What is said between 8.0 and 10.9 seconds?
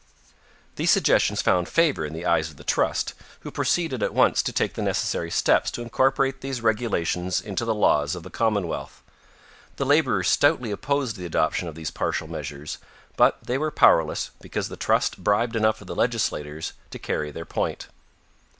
of the commonwealth. The laborers stoutly